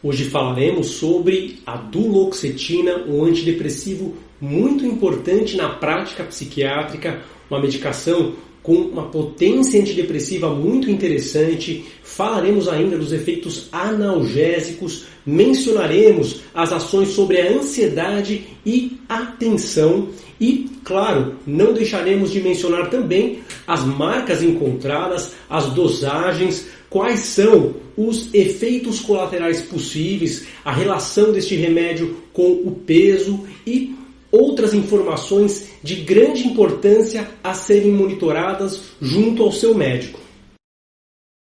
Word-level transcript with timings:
Hoje 0.00 0.26
falaremos 0.26 0.90
sobre 0.90 1.58
a 1.66 1.76
duloxetina, 1.76 3.04
um 3.08 3.24
antidepressivo 3.24 4.14
muito 4.40 4.86
importante 4.86 5.56
na 5.56 5.70
prática 5.70 6.22
psiquiátrica, 6.22 7.20
uma 7.50 7.60
medicação 7.60 8.34
com 8.62 8.74
uma 8.74 9.06
potência 9.08 9.80
antidepressiva 9.80 10.50
muito 10.50 10.88
interessante. 10.88 11.84
Falaremos 12.04 12.68
ainda 12.68 12.96
dos 12.96 13.12
efeitos 13.12 13.68
analgésicos, 13.72 15.06
mencionaremos 15.26 16.42
as 16.54 16.72
ações 16.72 17.08
sobre 17.08 17.40
a 17.40 17.50
ansiedade 17.50 18.46
e 18.64 19.00
atenção 19.08 20.10
e, 20.40 20.70
claro, 20.84 21.34
não 21.44 21.72
deixaremos 21.72 22.30
de 22.30 22.40
mencionar 22.40 22.88
também 22.88 23.40
as 23.66 23.84
marcas 23.84 24.42
encontradas, 24.42 25.34
as 25.50 25.66
dosagens, 25.70 26.68
quais 26.88 27.20
são 27.20 27.74
os 27.96 28.32
efeitos 28.32 29.00
colaterais 29.00 29.60
possíveis, 29.60 30.46
a 30.64 30.72
relação 30.72 31.32
deste 31.32 31.54
remédio 31.54 32.16
com 32.32 32.52
o 32.52 32.72
peso 32.86 33.46
e 33.66 33.96
outras 34.30 34.74
informações 34.74 35.68
de 35.82 35.96
grande 35.96 36.46
importância 36.46 37.28
a 37.42 37.54
serem 37.54 37.92
monitoradas 37.92 38.82
junto 39.00 39.42
ao 39.42 39.52
seu 39.52 39.74
médico. 39.74 40.20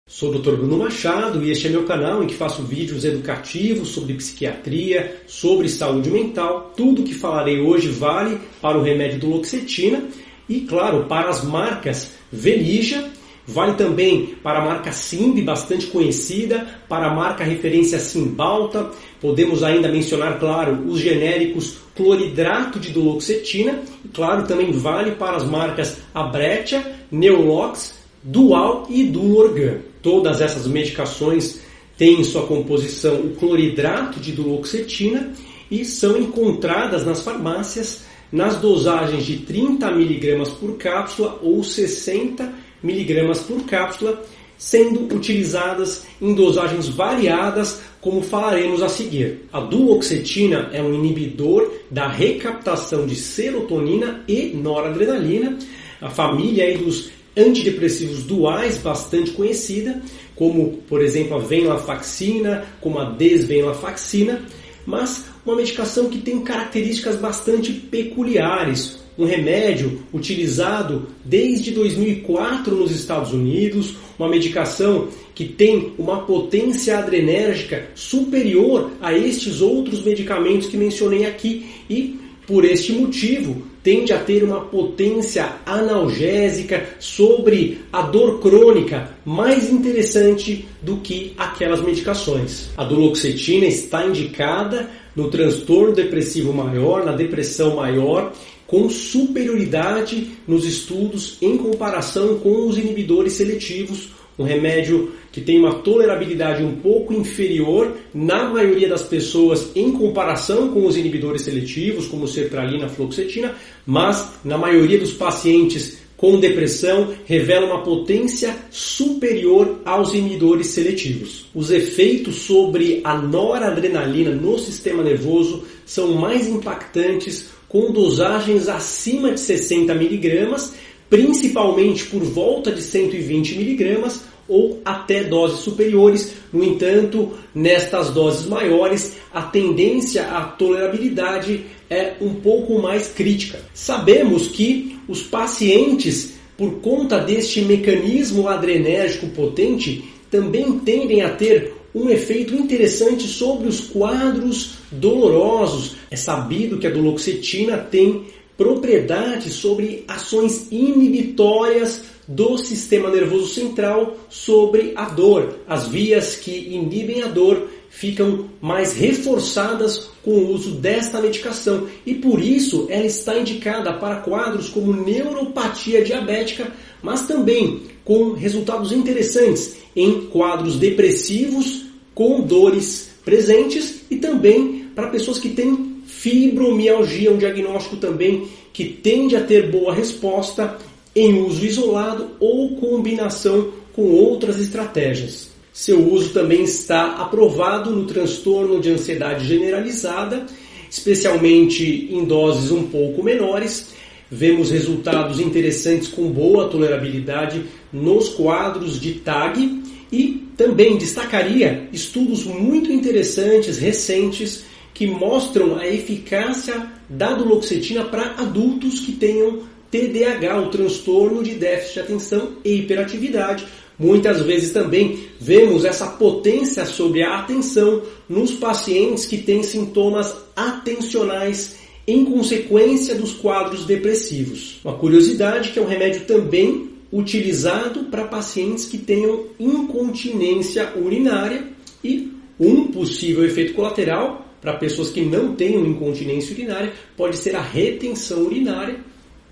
Sou 0.09 0.30
o 0.30 0.38
Dr. 0.38 0.56
Bruno 0.56 0.78
Machado 0.78 1.45
e 1.45 1.50
este 1.50 1.66
é 1.66 1.70
meu 1.70 1.84
canal 1.84 2.22
em 2.22 2.27
que 2.27 2.34
faço 2.34 2.62
vídeos 2.62 3.05
educativos 3.05 3.88
sobre 3.88 4.14
psiquiatria, 4.14 5.20
sobre 5.27 5.69
saúde 5.69 6.10
mental. 6.10 6.72
Tudo 6.74 7.02
que 7.02 7.12
falarei 7.12 7.60
hoje 7.60 7.88
vale 7.88 8.38
para 8.60 8.78
o 8.78 8.83
remédio 8.83 9.20
do 9.20 9.28
Loxetina 9.28 10.08
e, 10.48 10.62
claro, 10.62 11.05
para 11.05 11.28
as 11.28 11.45
marcas 11.45 12.12
Velija 12.33 13.10
Vale 13.48 13.72
também 13.76 14.34
para 14.42 14.58
a 14.58 14.64
marca 14.64 14.92
Simbi, 14.92 15.40
bastante 15.40 15.86
conhecida, 15.86 16.66
para 16.86 17.06
a 17.06 17.14
marca 17.14 17.42
referência 17.42 17.98
Simbalta. 17.98 18.90
Podemos 19.22 19.62
ainda 19.62 19.88
mencionar, 19.88 20.38
claro, 20.38 20.84
os 20.86 21.00
genéricos 21.00 21.78
cloridrato 21.96 22.78
de 22.78 22.90
duloxetina. 22.90 23.80
E, 24.05 24.08
claro, 24.08 24.46
também 24.46 24.70
vale 24.70 25.12
para 25.12 25.38
as 25.38 25.44
marcas 25.44 25.96
Abretia, 26.14 26.84
Neolox, 27.10 27.94
Dual 28.22 28.86
e 28.90 29.05
Dulorgan. 29.05 29.78
Todas 30.02 30.42
essas 30.42 30.66
medicações 30.66 31.62
têm 31.96 32.20
em 32.20 32.24
sua 32.24 32.46
composição 32.46 33.14
o 33.14 33.30
cloridrato 33.30 34.20
de 34.20 34.33
duloxetina 34.33 35.33
e 35.70 35.86
são 35.86 36.18
encontradas 36.18 37.06
nas 37.06 37.22
farmácias 37.22 38.06
nas 38.30 38.56
dosagens 38.56 39.24
de 39.24 39.38
30 39.38 39.86
mg 39.90 40.50
por 40.60 40.77
cápsula 40.77 41.38
ou 41.42 41.64
60 41.64 42.42
mg 42.44 42.67
miligramas 42.82 43.40
por 43.40 43.64
cápsula, 43.64 44.22
sendo 44.56 45.14
utilizadas 45.14 46.04
em 46.20 46.34
dosagens 46.34 46.88
variadas, 46.88 47.80
como 48.00 48.22
falaremos 48.22 48.82
a 48.82 48.88
seguir. 48.88 49.46
A 49.52 49.60
duoxetina 49.60 50.70
é 50.72 50.82
um 50.82 50.94
inibidor 50.94 51.72
da 51.90 52.08
recaptação 52.08 53.06
de 53.06 53.14
serotonina 53.14 54.24
e 54.26 54.48
noradrenalina, 54.48 55.56
a 56.00 56.10
família 56.10 56.76
dos 56.76 57.10
antidepressivos 57.36 58.24
duais 58.24 58.78
bastante 58.78 59.30
conhecida, 59.30 60.02
como 60.34 60.78
por 60.88 61.00
exemplo 61.02 61.36
a 61.36 61.38
venlafaxina, 61.38 62.64
como 62.80 62.98
a 62.98 63.10
desvenlafaxina, 63.10 64.42
mas 64.84 65.26
uma 65.48 65.56
medicação 65.56 66.10
que 66.10 66.18
tem 66.18 66.41
características 66.41 67.16
bastante 67.16 67.72
peculiares, 67.72 68.98
um 69.16 69.24
remédio 69.24 70.02
utilizado 70.12 71.08
desde 71.24 71.70
2004 71.70 72.77
nos 72.77 72.90
Estados 72.92 73.32
Unidos, 73.32 73.94
uma 74.18 74.28
medicação 74.28 75.08
que 75.34 75.46
tem 75.46 75.94
uma 75.98 76.20
potência 76.27 76.98
adrenérgica 76.98 77.88
superior 77.94 78.90
a 79.00 79.14
estes 79.14 79.62
outros 79.62 80.02
medicamentos 80.02 80.68
que 80.68 80.77
mencionei 80.77 81.24
aqui. 81.24 81.66
E 81.88 82.20
por 82.46 82.64
este 82.64 82.92
motivo 82.92 83.62
tende 83.83 84.12
a 84.12 84.18
ter 84.18 84.44
uma 84.44 84.60
potência 84.60 85.56
analgésica 85.64 86.90
sobre 86.98 87.80
a 87.90 88.02
dor 88.02 88.39
crônica 88.40 89.17
mais 89.24 89.70
interessante 89.70 90.68
do 90.83 90.98
que 90.98 91.33
aquelas 91.39 91.80
medicações. 91.80 92.68
A 92.77 92.84
duloxetina 92.84 93.64
está 93.67 94.06
indicada 94.06 94.90
no 95.18 95.29
transtorno 95.29 95.92
depressivo 95.92 96.52
maior, 96.52 97.05
na 97.05 97.11
depressão 97.11 97.74
maior 97.74 98.33
com 98.68 98.89
superioridade 98.89 100.30
nos 100.46 100.64
estudos 100.64 101.39
em 101.42 101.56
comparação 101.56 102.39
com 102.39 102.68
os 102.68 102.79
inibidores 102.79 103.33
seletivos, 103.33 104.11
um 104.39 104.45
remédio 104.45 105.11
que 105.33 105.40
tem 105.40 105.58
uma 105.58 105.77
tolerabilidade 105.77 106.62
um 106.62 106.77
pouco 106.77 107.12
inferior 107.12 107.96
na 108.14 108.48
maioria 108.48 108.89
das 108.89 109.02
pessoas 109.02 109.73
em 109.74 109.90
comparação 109.90 110.68
com 110.68 110.86
os 110.86 110.96
inibidores 110.96 111.42
seletivos, 111.42 112.06
como 112.06 112.29
sertralina, 112.29 112.89
fluoxetina, 112.89 113.56
mas 113.85 114.35
na 114.45 114.56
maioria 114.56 114.98
dos 114.98 115.12
pacientes 115.12 115.98
com 116.18 116.40
depressão 116.40 117.14
revela 117.24 117.67
uma 117.67 117.84
potência 117.84 118.55
superior 118.70 119.80
aos 119.84 120.12
inibidores 120.12 120.67
seletivos. 120.67 121.46
Os 121.55 121.70
efeitos 121.70 122.34
sobre 122.42 123.01
a 123.05 123.17
noradrenalina 123.17 124.33
no 124.33 124.58
sistema 124.58 125.02
nervoso 125.05 125.62
são 125.86 126.14
mais 126.14 126.48
impactantes 126.48 127.51
com 127.68 127.92
dosagens 127.92 128.69
acima 128.69 129.31
de 129.31 129.38
60 129.38 129.94
miligramas, 129.94 130.75
principalmente 131.08 132.06
por 132.06 132.25
volta 132.25 132.73
de 132.73 132.82
120 132.82 133.56
miligramas 133.56 134.25
ou 134.49 134.81
até 134.85 135.23
doses 135.23 135.61
superiores. 135.61 136.35
No 136.52 136.64
entanto, 136.64 137.31
nestas 137.55 138.11
doses 138.11 138.44
maiores, 138.46 139.12
a 139.32 139.43
tendência 139.43 140.26
à 140.26 140.43
tolerabilidade 140.43 141.64
é 141.88 142.14
um 142.20 142.35
pouco 142.35 142.81
mais 142.82 143.06
crítica. 143.06 143.61
Sabemos 143.73 144.49
que 144.49 144.98
os 145.08 145.23
pacientes, 145.23 146.35
por 146.56 146.81
conta 146.81 147.19
deste 147.19 147.62
mecanismo 147.62 148.49
adrenérgico 148.49 149.29
potente, 149.29 150.05
também 150.31 150.79
tendem 150.81 151.23
a 151.23 151.31
ter 151.31 151.73
um 151.94 152.11
efeito 152.11 152.55
interessante 152.55 153.26
sobre 153.26 153.69
os 153.69 153.81
quadros 153.81 154.75
dolorosos. 154.93 155.97
É 156.11 156.17
sabido 156.17 156.79
que 156.79 156.87
a 156.87 156.91
duloxetina 156.91 157.79
tem 157.79 158.26
propriedades 158.56 159.55
sobre 159.55 160.05
ações 160.06 160.67
inibitórias 160.70 162.02
do 162.26 162.58
sistema 162.58 163.08
nervoso 163.11 163.55
central 163.55 164.17
sobre 164.29 164.93
a 164.94 165.06
dor. 165.06 165.61
As 165.67 165.88
vias 165.88 166.37
que 166.37 166.50
inibem 166.50 167.23
a 167.23 167.29
dor 167.29 167.69
ficam 167.90 168.46
mais 168.60 168.93
reforçadas 168.93 170.08
com 170.22 170.31
o 170.31 170.52
uso 170.52 170.72
desta 170.72 171.20
medicação 171.20 171.87
e 172.04 172.14
por 172.14 172.43
isso 172.43 172.87
ela 172.90 173.06
está 173.06 173.38
indicada 173.38 173.93
para 173.94 174.16
quadros 174.16 174.69
como 174.69 174.93
neuropatia 174.93 176.04
diabética, 176.04 176.70
mas 177.02 177.26
também 177.26 177.82
com 178.04 178.32
resultados 178.32 178.93
interessantes 178.93 179.76
em 179.96 180.26
quadros 180.26 180.76
depressivos 180.76 181.87
com 182.14 182.40
dores 182.40 183.10
presentes 183.25 184.02
e 184.10 184.16
também 184.16 184.87
para 184.94 185.08
pessoas 185.08 185.38
que 185.38 185.50
têm 185.50 186.02
fibromialgia, 186.06 187.32
um 187.32 187.38
diagnóstico 187.38 187.96
também 187.96 188.49
que 188.72 188.84
tende 188.84 189.37
a 189.37 189.43
ter 189.43 189.70
boa 189.70 189.94
resposta 189.94 190.78
em 191.14 191.40
uso 191.43 191.64
isolado 191.64 192.31
ou 192.40 192.76
combinação 192.76 193.72
com 193.93 194.10
outras 194.12 194.60
estratégias. 194.60 195.48
Seu 195.78 196.12
uso 196.12 196.31
também 196.31 196.64
está 196.64 197.14
aprovado 197.19 197.93
no 197.93 198.05
transtorno 198.05 198.81
de 198.81 198.90
ansiedade 198.90 199.46
generalizada, 199.46 200.44
especialmente 200.90 202.08
em 202.11 202.25
doses 202.25 202.72
um 202.72 202.88
pouco 202.88 203.22
menores. 203.22 203.90
Vemos 204.28 204.72
resultados 204.72 205.38
interessantes 205.38 206.08
com 206.08 206.32
boa 206.32 206.69
tolerabilidade 206.69 207.62
nos 207.93 208.28
quadros 208.31 209.00
de 209.00 209.20
TAG 209.20 209.84
e 210.11 210.49
também 210.56 210.99
destacaria 210.99 211.88
estudos 211.93 212.43
muito 212.43 212.90
interessantes, 212.90 213.78
recentes, 213.78 214.64
que 214.93 215.06
mostram 215.06 215.79
a 215.79 215.87
eficácia 215.87 216.91
da 217.08 217.35
duloxetina 217.35 218.05
para 218.05 218.32
adultos 218.32 218.99
que 218.99 219.12
tenham 219.12 219.61
TDAH, 219.93 220.61
o 220.61 220.70
transtorno 220.70 221.41
de 221.41 221.55
déficit 221.55 221.94
de 221.94 222.00
atenção 222.00 222.49
e 222.64 222.81
hiperatividade. 222.81 223.64
Muitas 223.99 224.43
vezes 224.43 224.73
também 224.73 225.19
vemos 225.41 225.85
essa 225.85 226.06
potência 226.06 226.87
sobre 226.87 227.23
a 227.23 227.39
atenção 227.41 228.03
nos 228.29 228.53
pacientes 228.53 229.27
que 229.27 229.39
têm 229.39 229.62
sintomas 229.62 230.35
atencionais 230.55 231.77
em 232.06 232.25
consequência 232.25 233.15
dos 233.15 233.35
quadros 233.35 233.85
depressivos. 233.85 234.81
Uma 234.85 234.95
curiosidade 234.95 235.73
que 235.73 235.79
é 235.79 235.83
um 235.83 235.87
remédio 235.87 236.25
também 236.27 236.91
utilizado 237.12 238.05
para 238.05 238.25
pacientes 238.25 238.85
que 238.85 238.99
tenham 238.99 239.47
incontinência 239.59 240.93
urinária 240.97 241.67
e 242.05 242.33
um 242.59 242.89
possível 242.89 243.44
efeito 243.44 243.75
colateral 243.75 244.47
para 244.61 244.75
pessoas 244.75 245.11
que 245.11 245.23
não 245.23 245.55
tenham 245.55 245.87
incontinência 245.87 246.55
urinária 246.55 246.93
pode 247.17 247.37
ser 247.37 247.56
a 247.56 247.61
retenção 247.61 248.43
urinária. 248.43 248.97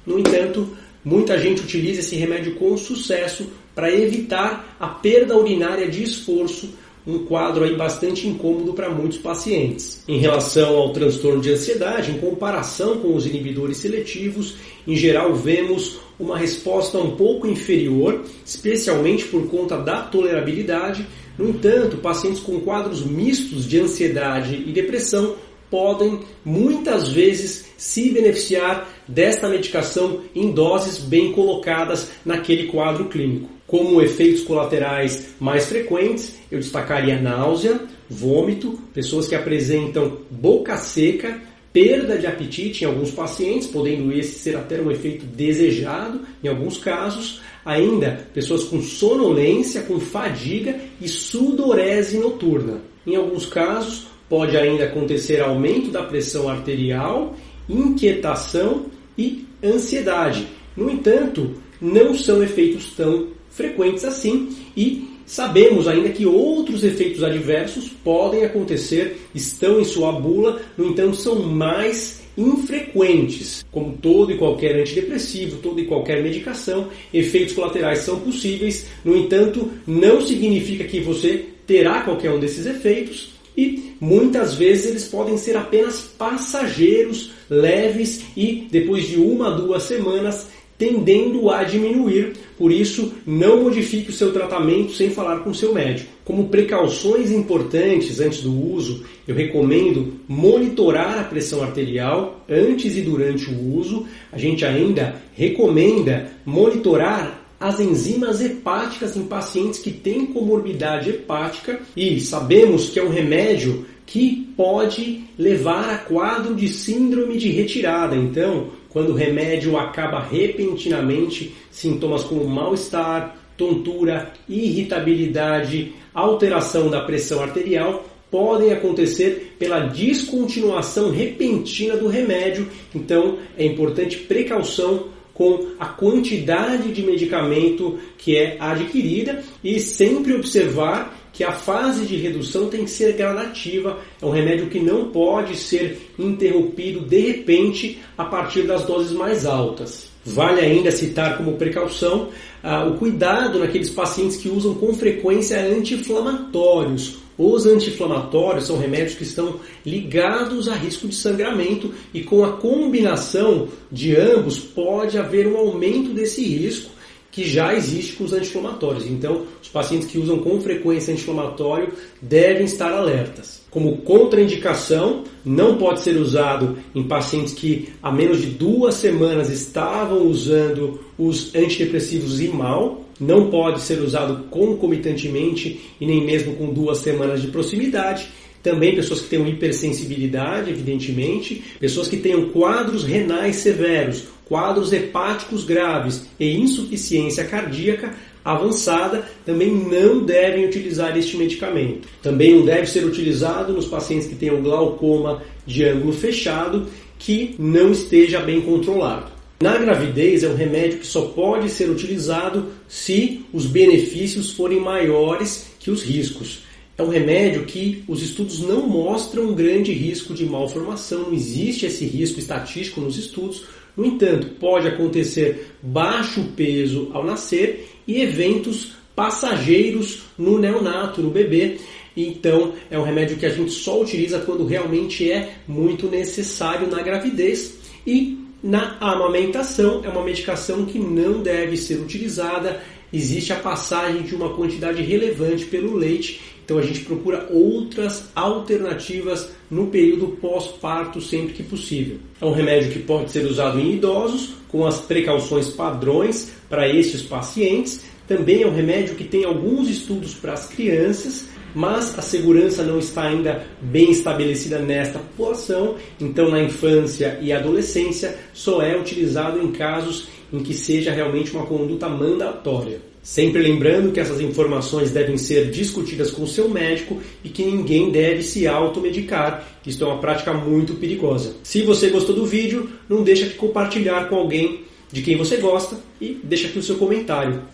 No 0.07 0.19
entanto, 0.19 0.77
muita 1.07 1.39
gente 1.39 1.63
utiliza 1.63 2.01
esse 2.01 2.17
remédio 2.17 2.57
com 2.57 2.77
sucesso 2.77 3.47
para 3.73 3.95
evitar 3.95 4.77
a 4.81 4.89
perda 4.89 5.39
urinária 5.39 5.89
de 5.89 6.03
esforço 6.03 6.69
um 7.07 7.21
quadro 7.25 7.63
aí 7.63 7.77
bastante 7.77 8.27
incômodo 8.27 8.73
para 8.75 8.91
muitos 8.91 9.19
pacientes. 9.19 10.03
Em 10.09 10.19
relação 10.19 10.77
ao 10.77 10.93
transtorno 10.93 11.41
de 11.41 11.53
ansiedade, 11.53 12.11
em 12.11 12.19
comparação 12.19 12.99
com 12.99 13.15
os 13.15 13.25
inibidores 13.25 13.77
seletivos, 13.77 14.57
em 14.85 14.97
geral 14.97 15.33
vemos 15.33 16.01
uma 16.19 16.37
resposta 16.37 16.99
um 16.99 17.13
pouco 17.13 17.47
inferior, 17.47 18.25
especialmente 18.45 19.25
por 19.27 19.47
conta 19.47 19.77
da 19.79 20.03
tolerabilidade. 20.03 21.07
No 21.39 21.51
entanto, 21.51 21.99
pacientes 21.99 22.41
com 22.41 22.59
quadros 22.59 23.05
mistos 23.07 23.69
de 23.69 23.79
ansiedade 23.79 24.57
e 24.67 24.73
depressão 24.73 25.37
podem 25.71 26.21
muitas 26.45 27.09
vezes 27.09 27.67
se 27.77 28.11
beneficiar 28.11 28.89
desta 29.07 29.49
medicação 29.49 30.23
em 30.35 30.51
doses 30.51 30.99
bem 30.99 31.33
colocadas 31.33 32.11
naquele 32.25 32.69
quadro 32.69 33.07
clínico. 33.07 33.49
Como 33.67 34.01
efeitos 34.01 34.45
colaterais 34.45 35.35
mais 35.41 35.67
frequentes, 35.67 36.37
eu 36.51 36.61
destacaria 36.61 37.21
náusea, 37.21 37.81
vômito, 38.09 38.79
pessoas 38.95 39.27
que 39.27 39.35
apresentam 39.35 40.19
boca 40.31 40.77
seca, 40.77 41.41
perda 41.73 42.17
de 42.17 42.27
apetite 42.27 42.85
em 42.85 42.87
alguns 42.87 43.11
pacientes, 43.11 43.67
podendo 43.67 44.13
esse 44.13 44.39
ser 44.39 44.57
até 44.57 44.81
um 44.81 44.91
efeito 44.91 45.27
desejado 45.27 46.21
em 46.43 46.49
alguns 46.49 46.79
casos, 46.79 47.43
ainda 47.65 48.27
pessoas 48.33 48.65
com 48.65 48.81
sonolência, 48.81 49.83
com 49.83 49.99
fadiga 50.01 50.79
e 51.01 51.09
sudorese 51.09 52.19
noturna. 52.19 52.81
Em 53.07 53.17
alguns 53.17 53.45
casos, 53.45 54.07
pode 54.29 54.57
ainda 54.57 54.85
acontecer 54.85 55.41
aumento 55.41 55.91
da 55.91 56.03
pressão 56.03 56.49
arterial, 56.49 57.35
inquietação 57.69 58.87
e 59.17 59.45
ansiedade. 59.63 60.47
No 60.77 60.91
entanto, 60.91 61.55
não 61.81 62.15
são 62.15 62.43
efeitos 62.43 62.93
tão 62.97 63.29
frequentes 63.51 64.05
assim 64.05 64.55
e 64.77 65.09
sabemos 65.25 65.89
ainda 65.89 66.11
que 66.11 66.27
outros 66.27 66.85
efeitos 66.85 67.23
adversos 67.23 67.89
podem 68.05 68.45
acontecer, 68.45 69.19
estão 69.35 69.81
em 69.81 69.85
sua 69.85 70.13
bula, 70.13 70.61
no 70.77 70.89
entanto 70.89 71.17
são 71.17 71.41
mais 71.41 72.23
infrequentes. 72.37 73.65
Como 73.73 73.97
todo 73.97 74.31
e 74.33 74.37
qualquer 74.37 74.77
antidepressivo, 74.77 75.57
toda 75.57 75.81
e 75.81 75.87
qualquer 75.87 76.23
medicação, 76.23 76.89
efeitos 77.13 77.55
colaterais 77.55 78.01
são 78.01 78.21
possíveis, 78.21 78.87
no 79.05 79.17
entanto, 79.17 79.71
não 79.87 80.21
significa 80.21 80.85
que 80.85 81.01
você 81.01 81.47
terá 81.67 82.03
qualquer 82.03 82.31
um 82.31 82.39
desses 82.39 82.67
efeitos 82.67 83.36
e 83.57 83.95
muitas 84.01 84.55
vezes 84.55 84.87
eles 84.87 85.05
podem 85.05 85.37
ser 85.37 85.57
apenas 85.57 86.01
passageiros, 86.01 87.33
leves 87.49 88.23
e 88.37 88.69
depois 88.71 89.07
de 89.09 89.17
uma, 89.17 89.51
duas 89.51 89.85
semanas 89.85 90.49
tendendo 90.79 91.51
a 91.51 91.65
diminuir. 91.65 92.35
Por 92.59 92.71
isso, 92.71 93.13
não 93.27 93.63
modifique 93.63 94.11
o 94.11 94.13
seu 94.13 94.33
tratamento 94.33 94.93
sem 94.93 95.11
falar 95.11 95.41
com 95.41 95.53
seu 95.53 95.73
médico. 95.73 96.11
Como 96.25 96.49
precauções 96.49 97.31
importantes 97.31 98.21
antes 98.21 98.43
do 98.43 98.53
uso, 98.53 99.05
eu 99.27 99.35
recomendo 99.35 100.15
monitorar 100.29 101.19
a 101.19 101.25
pressão 101.25 101.63
arterial 101.63 102.45
antes 102.49 102.97
e 102.97 103.03
durante 103.03 103.49
o 103.51 103.75
uso. 103.77 104.07
A 104.33 104.39
gente 104.39 104.65
ainda 104.65 105.17
recomenda 105.35 106.31
monitorar 106.45 107.46
as 107.59 107.81
enzimas 107.81 108.41
hepáticas 108.41 109.17
em 109.17 109.25
pacientes 109.25 109.81
que 109.81 109.91
têm 109.91 110.27
comorbidade 110.27 111.11
hepática 111.11 111.81
e 111.97 112.21
sabemos 112.21 112.91
que 112.91 112.99
é 112.99 113.03
um 113.03 113.11
remédio 113.11 113.87
que 114.05 114.53
pode 114.57 115.25
levar 115.39 115.91
a 115.91 115.99
quadro 115.99 116.55
de 116.55 116.69
síndrome 116.69 117.37
de 117.37 117.51
retirada. 117.51 118.15
Então, 118.15 118.69
quando 118.89 119.11
o 119.11 119.15
remédio 119.15 119.77
acaba 119.77 120.21
repentinamente, 120.21 121.55
sintomas 121.71 122.23
como 122.23 122.47
mal-estar, 122.47 123.37
tontura, 123.57 124.33
irritabilidade, 124.49 125.93
alteração 126.15 126.89
da 126.89 127.03
pressão 127.03 127.43
arterial 127.43 128.05
podem 128.31 128.73
acontecer 128.73 129.55
pela 129.59 129.81
descontinuação 129.81 131.11
repentina 131.11 131.97
do 131.97 132.09
remédio. 132.09 132.69
Então, 132.95 133.39
é 133.57 133.65
importante 133.65 134.19
precaução 134.19 135.09
com 135.37 135.67
a 135.79 135.87
quantidade 135.87 136.93
de 136.93 137.03
medicamento 137.03 137.99
que 138.17 138.37
é 138.37 138.57
adquirida 138.59 139.45
e 139.63 139.79
sempre 139.79 140.35
observar 140.35 141.15
que 141.33 141.45
a 141.45 141.53
fase 141.53 142.07
de 142.07 142.17
redução 142.17 142.71
tem 142.71 142.85
que 142.85 142.91
ser 142.91 143.13
gradativa, 143.13 143.99
é 144.23 144.25
um 144.25 144.31
remédio 144.31 144.71
que 144.71 144.81
não 144.81 145.11
pode 145.11 145.55
ser 145.55 146.11
interrompido 146.19 147.01
de 147.01 147.21
repente 147.21 147.99
a 148.17 148.25
partir 148.25 148.63
das 148.63 148.85
doses 148.85 149.13
mais 149.13 149.45
altas. 149.45 150.09
Vale 150.25 150.61
ainda 150.61 150.91
citar 150.91 151.37
como 151.37 151.59
precaução 151.59 152.31
ah, 152.63 152.87
o 152.87 152.97
cuidado 152.97 153.59
naqueles 153.59 153.91
pacientes 153.91 154.39
que 154.39 154.49
usam 154.49 154.75
com 154.75 154.95
frequência 154.95 155.61
anti-inflamatórios. 155.61 157.19
Os 157.39 157.67
anti-inflamatórios 157.67 158.67
são 158.67 158.79
remédios 158.79 159.15
que 159.15 159.25
estão 159.25 159.61
ligados 159.85 160.69
a 160.69 160.75
risco 160.75 161.07
de 161.07 161.15
sangramento 161.15 161.93
e 162.15 162.23
com 162.23 162.45
a 162.45 162.53
combinação 162.53 163.69
de 163.93 164.17
ambos 164.17 164.59
pode 164.59 165.19
haver 165.19 165.47
um 165.47 165.57
aumento 165.57 166.15
desse 166.15 166.43
risco 166.43 166.96
que 167.37 167.45
já 167.45 167.75
existe 167.75 168.15
com 168.15 168.25
os 168.25 168.33
anti-inflamatórios. 168.33 169.05
Então, 169.05 169.43
os 169.63 169.69
pacientes 169.69 170.09
que 170.09 170.17
usam 170.17 170.39
com 170.39 170.59
frequência 170.59 171.13
anti-inflamatório 171.13 171.93
devem 172.23 172.65
estar 172.65 172.91
alertas. 172.91 173.61
Como 173.71 173.99
contraindicação, 173.99 175.25
não 175.45 175.77
pode 175.77 176.01
ser 176.01 176.17
usado 176.17 176.79
em 176.95 177.03
pacientes 177.03 177.53
que 177.53 177.91
há 178.03 178.11
menos 178.11 178.41
de 178.41 178.47
duas 178.47 178.95
semanas 178.95 179.51
estavam 179.51 180.27
usando 180.27 180.99
os 181.19 181.55
antidepressivos 181.55 182.41
e 182.41 182.49
mal. 182.49 183.05
Não 183.21 183.51
pode 183.51 183.83
ser 183.83 184.01
usado 184.01 184.45
concomitantemente 184.45 185.79
e 186.01 186.07
nem 186.07 186.25
mesmo 186.25 186.55
com 186.55 186.73
duas 186.73 186.99
semanas 186.99 187.43
de 187.43 187.49
proximidade. 187.49 188.29
Também 188.63 188.97
pessoas 188.97 189.21
que 189.21 189.29
tenham 189.29 189.47
hipersensibilidade, 189.47 190.71
evidentemente, 190.71 191.63
pessoas 191.79 192.09
que 192.09 192.17
tenham 192.17 192.49
quadros 192.49 193.05
renais 193.05 193.57
severos, 193.57 194.25
quadros 194.47 194.93
hepáticos 194.93 195.65
graves 195.65 196.27
e 196.39 196.57
insuficiência 196.57 197.45
cardíaca 197.45 198.15
avançada 198.45 199.29
também 199.45 199.73
não 199.73 200.25
devem 200.25 200.67
utilizar 200.67 201.17
este 201.19 201.37
medicamento. 201.37 202.09
Também 202.23 202.55
não 202.55 202.65
deve 202.65 202.87
ser 202.87 203.05
utilizado 203.05 203.73
nos 203.73 203.87
pacientes 203.87 204.29
que 204.29 204.37
tenham 204.37 204.63
glaucoma 204.63 205.43
de 205.67 205.85
ângulo 205.85 206.13
fechado 206.13 206.87
que 207.19 207.57
não 207.59 207.91
esteja 207.91 208.41
bem 208.41 208.61
controlado. 208.61 209.33
Na 209.61 209.77
gravidez 209.79 210.45
é 210.45 210.49
um 210.49 210.55
remédio 210.55 210.99
que 210.99 211.07
só 211.07 211.23
pode 211.23 211.69
ser 211.71 211.91
utilizado 211.91 212.67
se 212.87 213.45
os 213.53 213.67
benefícios 213.67 214.53
forem 214.53 214.79
maiores 214.79 215.73
que 215.81 215.91
os 215.91 216.03
riscos. 216.03 216.63
É 216.99 217.03
um 217.03 217.09
remédio 217.09 217.65
que 217.65 218.03
os 218.09 218.23
estudos 218.23 218.61
não 218.61 218.89
mostram 218.89 219.45
um 219.45 219.55
grande 219.55 219.93
risco 219.93 220.33
de 220.33 220.47
malformação, 220.47 221.25
não 221.25 221.35
existe 221.35 221.85
esse 221.87 222.07
risco 222.07 222.39
estatístico 222.39 223.01
nos 223.01 223.19
estudos, 223.19 223.65
no 223.97 224.05
entanto, 224.05 224.49
pode 224.61 224.87
acontecer 224.87 225.73
baixo 225.83 226.43
peso 226.55 227.11
ao 227.15 227.25
nascer 227.25 227.89
e 228.07 228.21
eventos 228.21 228.93
passageiros 229.15 230.25
no 230.37 230.59
neonato, 230.59 231.23
no 231.23 231.31
bebê. 231.31 231.79
Então, 232.15 232.75
é 232.91 232.99
um 232.99 233.03
remédio 233.03 233.39
que 233.39 233.47
a 233.47 233.51
gente 233.51 233.71
só 233.71 234.01
utiliza 234.01 234.41
quando 234.41 234.67
realmente 234.67 235.31
é 235.31 235.55
muito 235.67 236.09
necessário 236.09 236.89
na 236.89 237.03
gravidez. 237.03 237.79
E 238.07 238.39
na 238.63 238.99
amamentação, 239.01 240.03
é 240.05 240.09
uma 240.09 240.25
medicação 240.25 240.85
que 240.85 240.99
não 240.99 241.43
deve 241.43 241.77
ser 241.77 241.99
utilizada. 241.99 242.83
Existe 243.11 243.53
a 243.53 243.57
passagem 243.57 244.23
de 244.23 244.35
uma 244.35 244.55
quantidade 244.55 245.03
relevante 245.03 245.65
pelo 245.65 245.97
leite 245.97 246.41
então 246.67 246.79
a 246.79 246.83
gente 246.83 247.01
procura 247.03 247.47
outras 247.49 248.29
alternativas 248.35 249.49
no 249.71 249.87
período 249.87 250.37
pós-parto 250.41 251.21
sempre 251.21 251.55
que 251.55 251.63
possível. 251.63 252.19
É 252.41 252.45
um 252.45 252.53
remédio 252.53 252.91
que 252.91 252.99
pode 252.99 253.31
ser 253.31 253.47
usado 253.47 253.79
em 253.79 253.95
idosos 253.95 254.55
com 254.67 254.85
as 254.85 254.99
precauções 254.99 255.69
padrões 255.69 256.51
para 256.69 256.89
estes 256.89 257.23
pacientes. 257.23 258.05
Também 258.27 258.63
é 258.63 258.67
um 258.67 258.75
remédio 258.75 259.15
que 259.15 259.23
tem 259.23 259.45
alguns 259.45 259.89
estudos 259.89 260.35
para 260.35 260.55
as 260.55 260.67
crianças, 260.67 261.49
mas 261.73 262.19
a 262.19 262.23
segurança 262.23 262.83
não 262.83 262.99
está 262.99 263.29
ainda 263.29 263.65
bem 263.81 264.11
estabelecida 264.11 264.81
nesta 264.81 265.21
população. 265.21 265.95
Então, 266.21 266.51
na 266.51 266.61
infância 266.61 267.39
e 267.41 267.53
adolescência, 267.53 268.37
só 268.53 268.83
é 268.83 268.99
utilizado 268.99 269.63
em 269.63 269.71
casos 269.71 270.27
em 270.53 270.59
que 270.65 270.75
seja 270.75 271.13
realmente 271.13 271.53
uma 271.53 271.65
conduta 271.65 272.09
mandatória. 272.09 273.01
Sempre 273.27 273.61
lembrando 273.61 274.13
que 274.13 274.21
essas 274.21 274.41
informações 274.41 275.11
devem 275.11 275.37
ser 275.37 275.69
discutidas 275.69 276.31
com 276.31 276.45
o 276.45 276.47
seu 276.47 276.69
médico 276.69 277.21
e 277.43 277.49
que 277.49 277.65
ninguém 277.65 278.09
deve 278.09 278.41
se 278.41 278.69
automedicar. 278.69 279.67
Isto 279.85 280.05
é 280.05 280.07
uma 280.07 280.19
prática 280.19 280.55
muito 280.55 280.95
perigosa. 280.95 281.57
Se 281.65 281.83
você 281.83 282.09
gostou 282.09 282.37
do 282.37 282.47
vídeo, 282.47 282.89
não 283.09 283.25
deixa 283.25 283.47
de 283.47 283.55
compartilhar 283.55 284.29
com 284.29 284.37
alguém 284.37 284.85
de 285.11 285.23
quem 285.23 285.37
você 285.37 285.57
gosta 285.57 285.97
e 286.21 286.39
deixa 286.45 286.69
aqui 286.69 286.79
o 286.79 286.83
seu 286.85 286.99
comentário. 286.99 287.65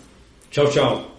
Tchau, 0.51 0.71
tchau. 0.71 1.12